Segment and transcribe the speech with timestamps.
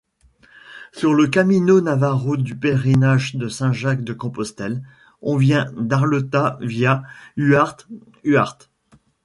[0.93, 4.81] Sur le Camino navarro du Pèlerinage de Saint-Jacques-de-Compostelle,
[5.21, 7.03] on vient d'Arleta via
[7.37, 8.71] Huarte-Uharte.